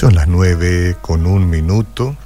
son 0.00 0.14
las 0.14 0.28
nueve 0.28 0.96
con 1.02 1.26
un 1.26 1.50
minuto. 1.50 2.16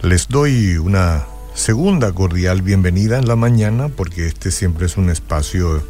Les 0.00 0.28
doy 0.28 0.76
una 0.76 1.24
segunda 1.54 2.12
cordial 2.12 2.62
bienvenida 2.62 3.18
en 3.18 3.26
la 3.26 3.34
mañana 3.34 3.88
porque 3.88 4.28
este 4.28 4.52
siempre 4.52 4.86
es 4.86 4.96
un 4.96 5.10
espacio 5.10 5.84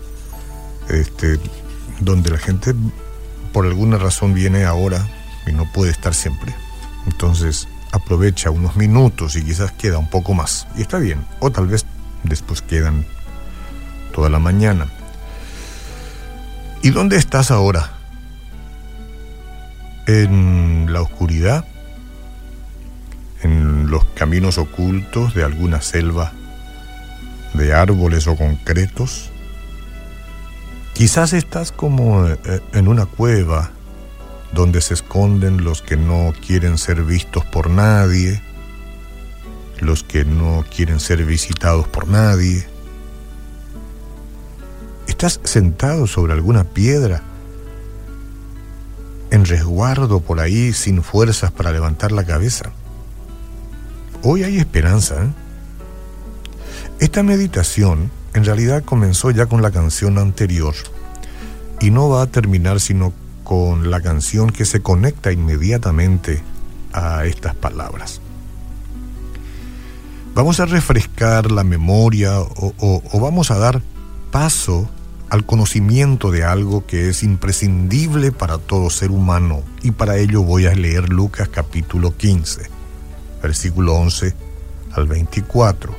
este, 0.89 1.39
donde 2.01 2.31
la 2.31 2.39
gente 2.39 2.75
por 3.53 3.67
alguna 3.67 3.99
razón 3.99 4.33
viene 4.33 4.65
ahora 4.65 5.07
y 5.47 5.53
no 5.53 5.71
puede 5.75 5.91
estar 5.91 6.15
siempre. 6.15 6.55
Entonces 7.07 7.69
aprovecha 7.93 8.49
unos 8.49 8.75
minutos 8.75 9.37
y 9.37 9.45
quizás 9.45 9.73
queda 9.73 9.99
un 9.99 10.09
poco 10.09 10.33
más. 10.33 10.67
Y 10.79 10.81
está 10.81 10.99
bien. 10.99 11.23
O 11.41 11.53
tal 11.53 11.67
vez 11.67 11.85
después 12.23 12.63
quedan 12.63 13.05
toda 14.15 14.31
la 14.31 14.39
mañana. 14.39 14.87
¿Y 16.81 16.89
dónde 16.93 17.19
estás 17.19 17.51
ahora? 17.51 18.02
En 20.07 20.93
la 20.93 21.03
oscuridad, 21.03 21.65
en 23.43 23.91
los 23.91 24.05
caminos 24.15 24.59
ocultos 24.59 25.35
de 25.35 25.45
alguna 25.45 25.81
selva 25.81 26.33
de 27.55 27.73
árboles 27.73 28.27
o 28.27 28.37
concretos. 28.37 29.31
Quizás 30.95 31.33
estás 31.33 31.73
como 31.73 32.27
eh, 32.27 32.39
en 32.73 32.89
una 32.89 33.07
cueva 33.07 33.71
donde 34.53 34.81
se 34.81 34.95
esconden 34.95 35.65
los 35.65 35.83
que 35.83 35.97
no 35.97 36.35
quieren 36.47 36.79
ser 36.79 37.03
vistos 37.03 37.45
por 37.45 37.71
nadie, 37.71 38.43
los 39.81 40.03
que 40.03 40.25
no 40.25 40.65
quieren 40.75 41.01
ser 41.01 41.25
visitados 41.25 41.89
por 41.89 42.09
nadie. 42.09 42.67
Estás 45.07 45.41
sentado 45.45 46.07
sobre 46.07 46.33
alguna 46.33 46.65
piedra 46.65 47.23
en 49.33 49.47
resguardo 49.47 50.21
por 50.21 50.41
ahí 50.41 50.75
sin 50.75 51.03
fuerzas 51.03 51.51
para 51.51 51.73
levantar 51.73 52.13
la 52.13 52.25
cabeza. 52.25 52.71
Hoy 54.23 54.45
hay 54.45 54.59
esperanza. 54.59 55.25
¿eh? 55.25 55.31
Esta 57.01 57.23
meditación 57.23 58.11
en 58.35 58.45
realidad 58.45 58.85
comenzó 58.85 59.31
ya 59.31 59.47
con 59.47 59.63
la 59.63 59.71
canción 59.71 60.19
anterior 60.19 60.75
y 61.81 61.91
no 61.91 62.11
va 62.11 62.23
a 62.23 62.27
terminar 62.27 62.79
sino 62.79 63.15
con 63.43 63.91
la 63.91 64.03
canción 64.03 64.51
que 64.51 64.67
se 64.67 64.83
conecta 64.83 65.33
inmediatamente 65.33 66.43
a 66.93 67.25
estas 67.25 67.55
palabras. 67.55 68.21
Vamos 70.35 70.61
a 70.61 70.67
refrescar 70.67 71.51
la 71.51 71.65
memoria 71.65 72.39
o, 72.39 72.75
o 72.79 73.21
vamos 73.21 73.51
a 73.51 73.57
dar 73.57 73.81
paso 74.31 74.91
al 75.33 75.47
conocimiento 75.47 76.31
de 76.31 76.45
algo 76.45 76.85
que 76.85 77.09
es 77.09 77.23
imprescindible 77.23 78.33
para 78.33 78.59
todo 78.59 78.91
ser 78.91 79.11
humano. 79.11 79.63
Y 79.81 79.93
para 79.93 80.19
ello 80.19 80.43
voy 80.43 80.67
a 80.67 80.75
leer 80.75 81.09
Lucas 81.09 81.49
capítulo 81.49 82.15
15, 82.15 82.69
versículo 83.43 83.95
11 83.95 84.35
al 84.93 85.07
24. 85.07 85.97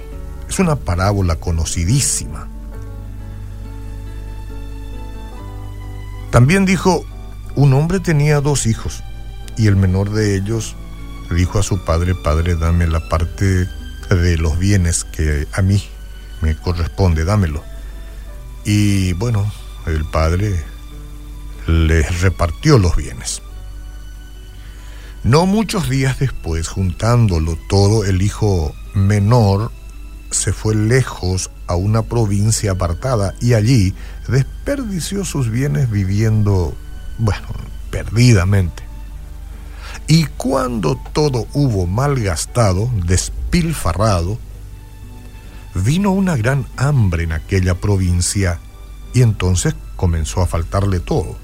Es 0.47 0.59
una 0.59 0.75
parábola 0.75 1.37
conocidísima. 1.37 2.47
También 6.29 6.65
dijo, 6.65 7.03
un 7.55 7.73
hombre 7.73 7.99
tenía 7.99 8.39
dos 8.39 8.67
hijos, 8.67 9.03
y 9.57 9.65
el 9.65 9.75
menor 9.75 10.11
de 10.11 10.35
ellos 10.35 10.75
dijo 11.35 11.57
a 11.57 11.63
su 11.63 11.83
padre, 11.83 12.13
Padre, 12.13 12.55
dame 12.55 12.85
la 12.85 13.09
parte 13.09 13.67
de 14.11 14.37
los 14.37 14.59
bienes 14.59 15.03
que 15.03 15.47
a 15.53 15.63
mí 15.63 15.83
me 16.43 16.55
corresponde, 16.55 17.25
dámelo. 17.25 17.72
Y 18.65 19.13
bueno, 19.13 19.51
el 19.85 20.05
padre 20.05 20.63
les 21.67 22.21
repartió 22.21 22.77
los 22.77 22.95
bienes. 22.95 23.41
No 25.23 25.45
muchos 25.45 25.89
días 25.89 26.19
después, 26.19 26.67
juntándolo 26.67 27.57
todo, 27.69 28.03
el 28.03 28.21
hijo 28.21 28.75
menor 28.93 29.71
se 30.31 30.51
fue 30.51 30.75
lejos 30.75 31.49
a 31.67 31.75
una 31.75 32.01
provincia 32.01 32.71
apartada 32.71 33.33
y 33.39 33.53
allí 33.53 33.93
desperdició 34.27 35.23
sus 35.23 35.49
bienes 35.49 35.89
viviendo, 35.89 36.75
bueno, 37.19 37.47
perdidamente. 37.89 38.83
Y 40.07 40.25
cuando 40.25 40.99
todo 41.13 41.47
hubo 41.53 41.87
malgastado, 41.87 42.89
despilfarrado, 43.05 44.37
vino 45.75 46.11
una 46.11 46.35
gran 46.35 46.67
hambre 46.77 47.23
en 47.23 47.31
aquella 47.31 47.75
provincia 47.75 48.59
y 49.13 49.21
entonces 49.21 49.75
comenzó 49.95 50.41
a 50.41 50.47
faltarle 50.47 50.99
todo. 50.99 51.37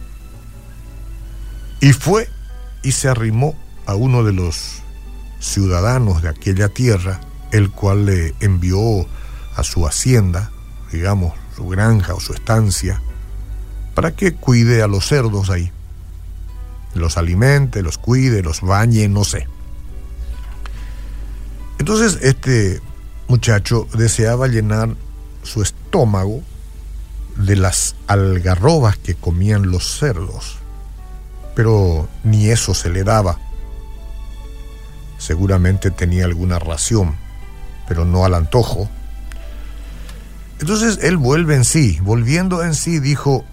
Y 1.82 1.94
fue 1.94 2.30
y 2.84 2.92
se 2.92 3.08
arrimó 3.08 3.56
a 3.86 3.96
uno 3.96 4.24
de 4.24 4.34
los 4.34 4.82
ciudadanos 5.40 6.22
de 6.22 6.30
aquella 6.30 6.70
tierra, 6.70 7.22
el 7.52 7.72
cual 7.72 8.06
le 8.06 8.36
envió 8.40 9.08
a 9.56 9.64
su 9.64 9.88
hacienda, 9.88 10.52
digamos, 10.92 11.34
su 11.56 11.68
granja 11.68 12.14
o 12.14 12.20
su 12.20 12.34
estancia, 12.34 13.02
para 13.96 14.16
que 14.16 14.34
cuide 14.36 14.82
a 14.82 14.88
los 14.88 15.08
cerdos 15.08 15.50
ahí. 15.50 15.72
Los 16.94 17.18
alimente, 17.18 17.82
los 17.82 17.98
cuide, 17.98 18.42
los 18.42 18.62
bañe, 18.62 19.08
no 19.08 19.24
sé. 19.24 19.48
Entonces 21.78 22.20
este 22.22 22.82
muchacho 23.30 23.88
deseaba 23.94 24.48
llenar 24.48 24.96
su 25.44 25.62
estómago 25.62 26.42
de 27.38 27.56
las 27.56 27.96
algarrobas 28.08 28.98
que 28.98 29.14
comían 29.14 29.72
los 29.72 29.98
cerdos, 30.00 30.58
pero 31.56 32.10
ni 32.24 32.50
eso 32.50 32.74
se 32.74 32.90
le 32.90 33.04
daba. 33.04 33.38
Seguramente 35.20 35.92
tenía 35.92 36.26
alguna 36.26 36.58
ración, 36.58 37.16
pero 37.88 38.04
no 38.04 38.26
al 38.26 38.34
antojo. 38.34 38.90
Entonces 40.60 41.00
él 41.04 41.18
vuelve 41.18 41.56
en 41.56 41.66
sí, 41.66 42.00
volviendo 42.02 42.64
en 42.64 42.74
sí, 42.74 43.00
dijo, 43.00 43.46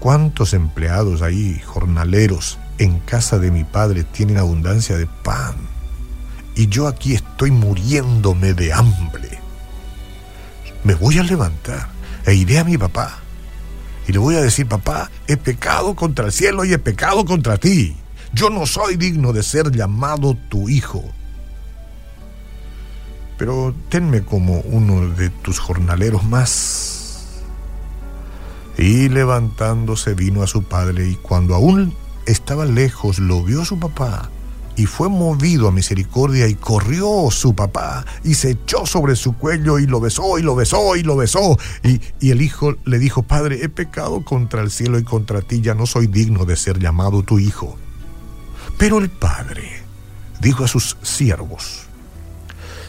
¿cuántos 0.00 0.54
empleados 0.54 1.20
ahí, 1.20 1.60
jornaleros, 1.60 2.58
en 2.78 3.00
casa 3.00 3.38
de 3.38 3.50
mi 3.50 3.64
padre 3.64 4.02
tienen 4.02 4.38
abundancia 4.38 4.96
de 4.96 5.06
pan? 5.06 5.71
Y 6.54 6.68
yo 6.68 6.86
aquí 6.86 7.14
estoy 7.14 7.50
muriéndome 7.50 8.54
de 8.54 8.72
hambre. 8.72 9.38
Me 10.84 10.94
voy 10.94 11.18
a 11.18 11.22
levantar 11.22 11.88
e 12.26 12.34
iré 12.34 12.58
a 12.58 12.64
mi 12.64 12.76
papá 12.76 13.18
y 14.06 14.12
le 14.12 14.18
voy 14.18 14.34
a 14.34 14.40
decir, 14.40 14.66
papá, 14.66 15.10
he 15.26 15.36
pecado 15.36 15.94
contra 15.94 16.26
el 16.26 16.32
cielo 16.32 16.64
y 16.64 16.72
he 16.72 16.78
pecado 16.78 17.24
contra 17.24 17.56
ti. 17.56 17.96
Yo 18.32 18.50
no 18.50 18.66
soy 18.66 18.96
digno 18.96 19.32
de 19.32 19.42
ser 19.42 19.70
llamado 19.70 20.36
tu 20.48 20.68
hijo. 20.68 21.04
Pero 23.38 23.74
tenme 23.88 24.22
como 24.22 24.60
uno 24.60 25.08
de 25.14 25.30
tus 25.30 25.58
jornaleros 25.58 26.24
más. 26.24 27.42
Y 28.76 29.08
levantándose 29.08 30.14
vino 30.14 30.42
a 30.42 30.46
su 30.46 30.64
padre 30.64 31.08
y 31.08 31.14
cuando 31.14 31.54
aún 31.54 31.94
estaba 32.26 32.64
lejos 32.64 33.18
lo 33.18 33.44
vio 33.44 33.64
su 33.64 33.78
papá 33.78 34.30
y 34.76 34.86
fue 34.86 35.08
movido 35.08 35.68
a 35.68 35.72
misericordia 35.72 36.46
y 36.48 36.54
corrió 36.54 37.30
su 37.30 37.54
papá 37.54 38.06
y 38.24 38.34
se 38.34 38.50
echó 38.50 38.86
sobre 38.86 39.16
su 39.16 39.36
cuello 39.36 39.78
y 39.78 39.86
lo 39.86 40.00
besó 40.00 40.38
y 40.38 40.42
lo 40.42 40.54
besó 40.54 40.96
y 40.96 41.02
lo 41.02 41.16
besó. 41.16 41.58
Y, 41.82 42.00
y, 42.20 42.30
el 42.30 42.40
hijo 42.40 42.76
le 42.84 42.98
dijo, 42.98 43.22
Padre, 43.22 43.62
he 43.62 43.68
pecado 43.68 44.24
contra 44.24 44.62
el 44.62 44.70
cielo 44.70 44.98
y 44.98 45.04
contra 45.04 45.42
ti, 45.42 45.60
ya 45.60 45.74
no 45.74 45.86
soy 45.86 46.06
digno 46.06 46.44
de 46.44 46.56
ser 46.56 46.78
llamado 46.78 47.22
tu 47.22 47.38
hijo. 47.38 47.76
Pero 48.78 48.98
el 48.98 49.10
padre 49.10 49.82
dijo 50.40 50.64
a 50.64 50.68
sus 50.68 50.96
siervos, 51.02 51.82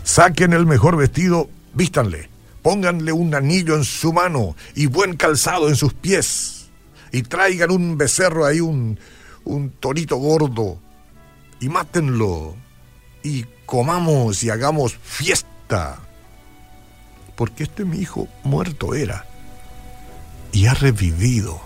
saquen 0.04 0.54
el 0.54 0.66
mejor 0.66 0.96
vestido, 0.96 1.50
vístanle, 1.74 2.30
pónganle 2.62 3.12
un 3.12 3.36
anillo 3.36 3.76
en 3.76 3.84
su 3.84 4.14
mano 4.14 4.56
y 4.74 4.86
buen 4.86 5.18
calzado 5.18 5.68
en 5.68 5.76
sus 5.76 5.94
pies, 5.94 6.70
y 7.12 7.24
traigan 7.24 7.72
un 7.72 7.98
becerro 7.98 8.46
ahí, 8.46 8.60
un, 8.60 8.98
un 9.44 9.70
torito 9.70 10.16
gordo 10.16 10.80
y 11.64 11.70
mátenlo 11.70 12.58
y 13.24 13.46
comamos 13.66 14.44
y 14.44 14.50
hagamos 14.50 14.98
fiesta. 15.02 15.98
Porque 17.38 17.64
este 17.64 17.86
mi 17.86 18.00
hijo 18.00 18.28
muerto 18.44 18.96
era 18.96 19.26
y 20.52 20.66
ha 20.66 20.74
revivido. 20.74 21.62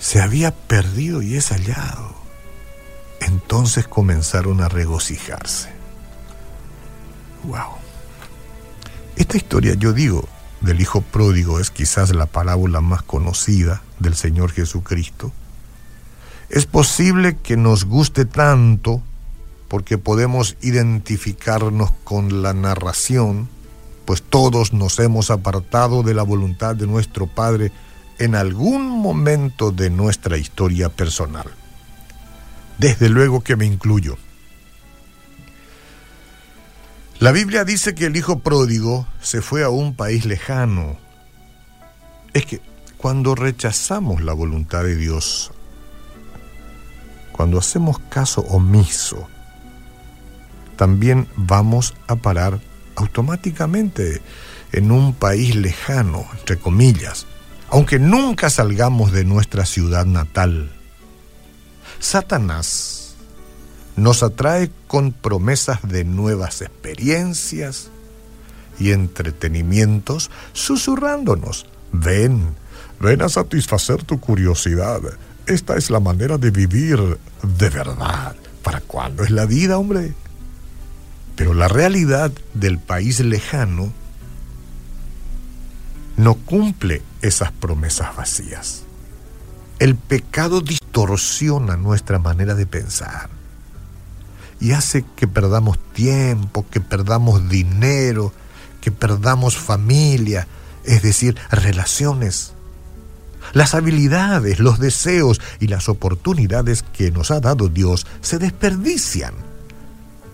Se 0.00 0.20
había 0.20 0.52
perdido 0.52 1.22
y 1.22 1.36
es 1.36 1.50
hallado. 1.50 2.12
Entonces 3.20 3.86
comenzaron 3.86 4.60
a 4.60 4.68
regocijarse. 4.68 5.70
Wow. 7.44 7.76
Esta 9.14 9.36
historia, 9.36 9.74
yo 9.74 9.92
digo, 9.92 10.28
del 10.60 10.80
hijo 10.80 11.02
pródigo 11.02 11.60
es 11.60 11.70
quizás 11.70 12.12
la 12.12 12.26
parábola 12.26 12.80
más 12.80 13.02
conocida 13.02 13.80
del 14.00 14.16
Señor 14.16 14.50
Jesucristo 14.50 15.32
es 16.52 16.66
posible 16.66 17.38
que 17.38 17.56
nos 17.56 17.86
guste 17.86 18.26
tanto 18.26 19.02
porque 19.68 19.96
podemos 19.96 20.58
identificarnos 20.60 21.92
con 22.04 22.42
la 22.42 22.52
narración, 22.52 23.48
pues 24.04 24.22
todos 24.22 24.74
nos 24.74 24.98
hemos 24.98 25.30
apartado 25.30 26.02
de 26.02 26.12
la 26.12 26.22
voluntad 26.22 26.76
de 26.76 26.86
nuestro 26.86 27.26
Padre 27.26 27.72
en 28.18 28.34
algún 28.34 28.90
momento 28.90 29.70
de 29.70 29.88
nuestra 29.88 30.36
historia 30.36 30.90
personal. 30.90 31.46
Desde 32.76 33.08
luego 33.08 33.40
que 33.40 33.56
me 33.56 33.64
incluyo. 33.64 34.18
La 37.18 37.32
Biblia 37.32 37.64
dice 37.64 37.94
que 37.94 38.04
el 38.04 38.16
hijo 38.16 38.40
pródigo 38.40 39.06
se 39.22 39.40
fue 39.40 39.64
a 39.64 39.70
un 39.70 39.94
país 39.94 40.26
lejano. 40.26 40.98
Es 42.34 42.44
que 42.44 42.60
cuando 42.98 43.34
rechazamos 43.34 44.20
la 44.20 44.34
voluntad 44.34 44.84
de 44.84 44.96
Dios, 44.96 45.50
cuando 47.32 47.58
hacemos 47.58 47.98
caso 48.08 48.42
omiso, 48.42 49.28
también 50.76 51.28
vamos 51.36 51.94
a 52.06 52.16
parar 52.16 52.60
automáticamente 52.96 54.22
en 54.72 54.90
un 54.90 55.14
país 55.14 55.54
lejano, 55.54 56.26
entre 56.38 56.58
comillas, 56.58 57.26
aunque 57.68 57.98
nunca 57.98 58.50
salgamos 58.50 59.12
de 59.12 59.24
nuestra 59.24 59.64
ciudad 59.66 60.06
natal. 60.06 60.72
Satanás 62.00 63.14
nos 63.96 64.22
atrae 64.22 64.70
con 64.86 65.12
promesas 65.12 65.80
de 65.82 66.04
nuevas 66.04 66.62
experiencias 66.62 67.90
y 68.78 68.90
entretenimientos, 68.90 70.30
susurrándonos, 70.52 71.66
ven, 71.92 72.54
ven 73.00 73.22
a 73.22 73.28
satisfacer 73.28 74.02
tu 74.02 74.18
curiosidad. 74.18 75.00
Esta 75.46 75.76
es 75.76 75.90
la 75.90 76.00
manera 76.00 76.38
de 76.38 76.50
vivir 76.50 77.18
de 77.42 77.68
verdad. 77.70 78.36
¿Para 78.62 78.80
cuándo 78.80 79.24
es 79.24 79.30
la 79.30 79.44
vida, 79.44 79.78
hombre? 79.78 80.14
Pero 81.36 81.54
la 81.54 81.68
realidad 81.68 82.30
del 82.54 82.78
país 82.78 83.20
lejano 83.20 83.92
no 86.16 86.34
cumple 86.34 87.02
esas 87.22 87.50
promesas 87.52 88.14
vacías. 88.14 88.82
El 89.78 89.96
pecado 89.96 90.60
distorsiona 90.60 91.76
nuestra 91.76 92.18
manera 92.18 92.54
de 92.54 92.66
pensar 92.66 93.30
y 94.60 94.72
hace 94.72 95.04
que 95.16 95.26
perdamos 95.26 95.76
tiempo, 95.92 96.64
que 96.70 96.80
perdamos 96.80 97.48
dinero, 97.48 98.32
que 98.80 98.92
perdamos 98.92 99.56
familia, 99.56 100.46
es 100.84 101.02
decir, 101.02 101.36
relaciones. 101.50 102.52
Las 103.52 103.74
habilidades, 103.74 104.60
los 104.60 104.78
deseos 104.78 105.40
y 105.60 105.66
las 105.66 105.88
oportunidades 105.88 106.82
que 106.82 107.10
nos 107.10 107.30
ha 107.30 107.40
dado 107.40 107.68
Dios 107.68 108.06
se 108.20 108.38
desperdician 108.38 109.34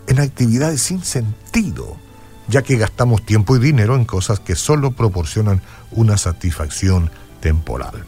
en 0.06 0.20
actividades 0.20 0.82
sin 0.82 1.02
sentido, 1.02 1.96
ya 2.46 2.62
que 2.62 2.76
gastamos 2.76 3.24
tiempo 3.26 3.56
y 3.56 3.58
dinero 3.58 3.96
en 3.96 4.04
cosas 4.04 4.40
que 4.40 4.54
solo 4.54 4.92
proporcionan 4.92 5.62
una 5.90 6.16
satisfacción 6.16 7.10
temporal. 7.40 8.04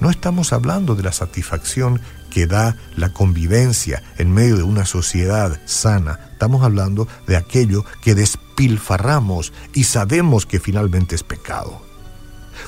No 0.00 0.10
estamos 0.10 0.52
hablando 0.52 0.94
de 0.94 1.02
la 1.02 1.12
satisfacción 1.12 2.00
que 2.30 2.46
da 2.46 2.76
la 2.96 3.12
convivencia 3.12 4.02
en 4.18 4.32
medio 4.32 4.56
de 4.56 4.62
una 4.62 4.86
sociedad 4.86 5.60
sana. 5.66 6.18
Estamos 6.32 6.62
hablando 6.64 7.06
de 7.26 7.36
aquello 7.36 7.84
que 8.02 8.14
despilfarramos 8.14 9.52
y 9.74 9.84
sabemos 9.84 10.46
que 10.46 10.60
finalmente 10.60 11.14
es 11.14 11.22
pecado. 11.22 11.89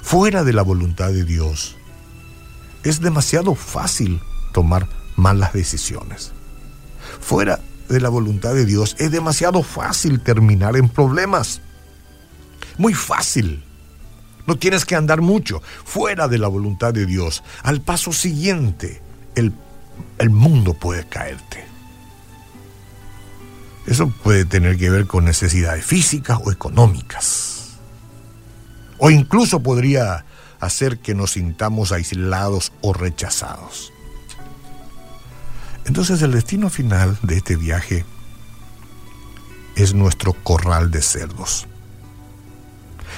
Fuera 0.00 0.44
de 0.44 0.52
la 0.52 0.62
voluntad 0.62 1.12
de 1.12 1.24
Dios, 1.24 1.76
es 2.84 3.00
demasiado 3.00 3.54
fácil 3.54 4.20
tomar 4.52 4.88
malas 5.16 5.52
decisiones. 5.52 6.32
Fuera 7.20 7.60
de 7.88 8.00
la 8.00 8.08
voluntad 8.08 8.54
de 8.54 8.64
Dios, 8.64 8.96
es 8.98 9.10
demasiado 9.10 9.62
fácil 9.62 10.20
terminar 10.20 10.76
en 10.76 10.88
problemas. 10.88 11.60
Muy 12.78 12.94
fácil. 12.94 13.62
No 14.46 14.56
tienes 14.56 14.84
que 14.84 14.96
andar 14.96 15.20
mucho 15.20 15.62
fuera 15.84 16.26
de 16.26 16.38
la 16.38 16.48
voluntad 16.48 16.92
de 16.92 17.06
Dios. 17.06 17.42
Al 17.62 17.80
paso 17.80 18.12
siguiente, 18.12 19.00
el, 19.34 19.52
mundo 20.30 20.74
puede 20.74 21.06
caerte. 21.06 21.64
Eso 23.86 24.08
puede 24.22 24.44
tener 24.44 24.78
que 24.78 24.90
ver 24.90 25.06
con 25.06 25.24
necesidades 25.24 25.84
físicas 25.84 26.38
o 26.42 26.50
económicas. 26.50 27.61
O 29.04 29.10
incluso 29.10 29.64
podría 29.64 30.24
hacer 30.60 30.98
que 30.98 31.12
nos 31.12 31.32
sintamos 31.32 31.90
aislados 31.90 32.72
o 32.82 32.92
rechazados. 32.92 33.92
Entonces 35.84 36.22
el 36.22 36.30
destino 36.30 36.70
final 36.70 37.18
de 37.22 37.38
este 37.38 37.56
viaje 37.56 38.04
es 39.74 39.92
nuestro 39.92 40.32
corral 40.32 40.92
de 40.92 41.02
cerdos. 41.02 41.66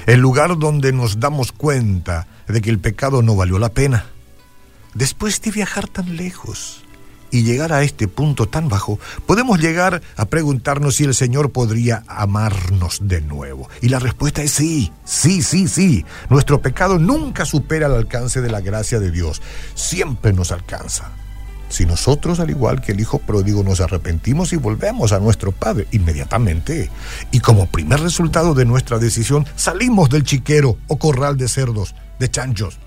El 0.07 0.21
lugar 0.21 0.57
donde 0.59 0.95
nos 0.95 1.21
damos 1.21 1.53
cuenta 1.53 2.29
de 2.49 2.63
que 2.63 2.71
el 2.71 2.79
pecado 2.79 3.21
no 3.21 3.37
valió 3.37 3.59
la 3.59 3.69
pena 3.69 4.07
Después 4.95 5.41
de 5.41 5.51
viajar 5.51 5.89
tan 5.89 6.17
lejos 6.17 6.84
y 7.35 7.43
llegar 7.43 7.73
a 7.73 7.83
este 7.83 8.07
punto 8.07 8.47
tan 8.47 8.69
bajo, 8.69 9.01
podemos 9.27 9.59
llegar 9.59 10.01
a 10.17 10.27
preguntarnos 10.27 10.95
si 10.95 11.03
el 11.03 11.15
Señor 11.15 11.51
podría 11.51 12.05
amarnos 12.07 13.01
de 13.03 13.23
nuevo. 13.23 13.69
Y 13.83 13.89
la 13.89 13.99
respuesta 13.99 14.41
es 14.45 14.53
sí, 14.53 14.93
sí, 15.05 15.43
sí, 15.43 15.67
sí. 15.67 16.05
Nuestro 16.31 16.63
pecado 16.63 17.01
nunca 17.01 17.45
supera 17.45 17.89
el 17.89 17.95
alcance 17.95 18.41
de 18.41 18.53
la 18.53 18.61
gracia 18.61 19.01
de 19.01 19.11
Dios. 19.11 19.43
Siempre 19.75 20.33
nos 20.33 20.53
alcanza. 20.53 21.11
Si 21.71 21.87
nosotros, 21.87 22.39
al 22.39 22.51
igual 22.51 22.81
que 22.81 22.93
el 22.93 23.01
Hijo 23.01 23.19
pródigo, 23.19 23.65
nos 23.65 23.81
arrepentimos 23.81 24.53
y 24.53 24.57
volvemos 24.57 25.11
a 25.11 25.19
nuestro 25.19 25.51
Padre 25.51 25.89
inmediatamente, 25.91 26.89
y 27.33 27.41
como 27.41 27.67
primer 27.67 27.99
resultado 27.99 28.55
de 28.55 28.65
nuestra 28.65 29.01
decisión, 29.01 29.45
salimos 29.57 30.09
del 30.09 30.23
chiquero 30.23 30.77
o 30.87 30.99
corral 30.99 31.37
de 31.37 31.49
cerdos, 31.49 31.97
de 32.21 32.31
chanchos, 32.31 32.79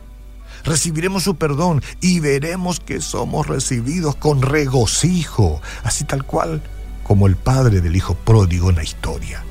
recibiremos 0.64 1.24
su 1.24 1.36
perdón 1.36 1.82
y 2.02 2.20
veremos 2.20 2.80
que 2.80 3.02
somos 3.02 3.48
recibidos 3.48 4.16
con 4.16 4.42
regocijo, 4.42 5.62
así 5.84 6.04
tal 6.04 6.24
cual 6.24 6.62
como 7.04 7.28
el 7.28 7.38
padre 7.38 7.82
del 7.82 7.96
hijo 7.96 8.16
pródigo 8.16 8.70
en 8.70 8.76
la 8.76 8.84
historia. 8.84 9.44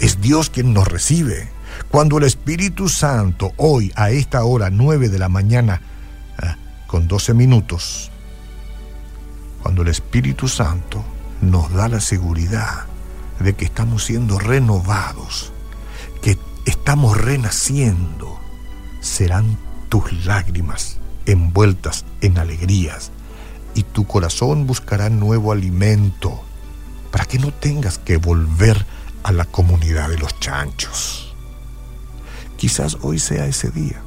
Es 0.00 0.20
Dios 0.20 0.50
quien 0.50 0.72
nos 0.72 0.88
recibe. 0.88 1.50
Cuando 1.90 2.18
el 2.18 2.24
Espíritu 2.24 2.88
Santo, 2.88 3.52
hoy 3.56 3.92
a 3.94 4.10
esta 4.10 4.44
hora, 4.44 4.70
9 4.70 5.08
de 5.08 5.18
la 5.18 5.28
mañana, 5.28 5.82
ah, 6.38 6.56
con 6.86 7.06
12 7.06 7.34
minutos, 7.34 8.10
cuando 9.62 9.82
el 9.82 9.88
Espíritu 9.88 10.48
Santo 10.48 11.04
nos 11.40 11.72
da 11.72 11.88
la 11.88 12.00
seguridad 12.00 12.86
de 13.40 13.54
que 13.54 13.64
estamos 13.64 14.04
siendo 14.04 14.38
renovados, 14.38 15.52
que 16.22 16.38
estamos 16.64 17.16
renaciendo, 17.16 18.38
serán 19.00 19.58
tus 19.94 20.26
lágrimas 20.26 20.98
envueltas 21.24 22.04
en 22.20 22.36
alegrías, 22.38 23.12
y 23.76 23.84
tu 23.84 24.08
corazón 24.08 24.66
buscará 24.66 25.08
nuevo 25.08 25.52
alimento 25.52 26.42
para 27.12 27.26
que 27.26 27.38
no 27.38 27.52
tengas 27.52 27.98
que 27.98 28.16
volver 28.16 28.84
a 29.22 29.30
la 29.30 29.44
comunidad 29.44 30.08
de 30.08 30.18
los 30.18 30.40
chanchos. 30.40 31.36
Quizás 32.56 32.98
hoy 33.02 33.20
sea 33.20 33.46
ese 33.46 33.70
día. 33.70 34.02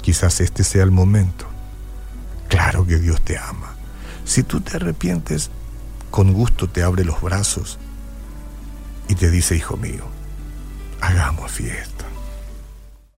Quizás 0.00 0.40
este 0.40 0.64
sea 0.64 0.84
el 0.84 0.90
momento. 0.90 1.44
Claro 2.48 2.86
que 2.86 2.96
Dios 2.96 3.20
te 3.20 3.36
ama. 3.36 3.74
Si 4.24 4.42
tú 4.42 4.62
te 4.62 4.76
arrepientes, 4.76 5.50
con 6.10 6.32
gusto 6.32 6.66
te 6.66 6.82
abre 6.82 7.04
los 7.04 7.20
brazos 7.20 7.78
y 9.06 9.16
te 9.16 9.30
dice, 9.30 9.54
hijo 9.54 9.76
mío, 9.76 10.06
hagamos 11.02 11.52
fiesta. 11.52 11.99